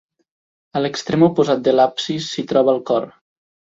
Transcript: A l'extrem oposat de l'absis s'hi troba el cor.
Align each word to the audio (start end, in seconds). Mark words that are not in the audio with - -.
A 0.77 0.81
l'extrem 0.83 1.27
oposat 1.27 1.63
de 1.67 1.75
l'absis 1.75 2.31
s'hi 2.31 2.47
troba 2.53 2.77
el 2.77 2.83
cor. 2.93 3.07